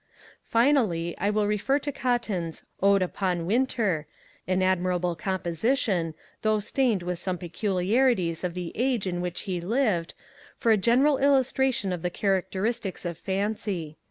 [0.47, 4.07] Finally, I will refer to Cotton's Ode upon Winter,
[4.47, 10.15] an admirable composition, though stained with some peculiarities of the age in which he lived,
[10.57, 13.95] for a general illustration of the characteristics of Fancy.